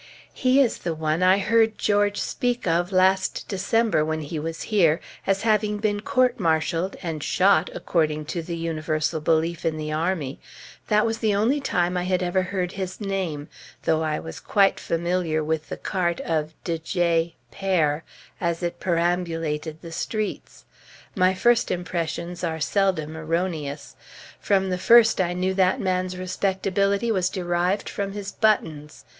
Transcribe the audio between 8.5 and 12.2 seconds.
universal belief in the army; that was the only time I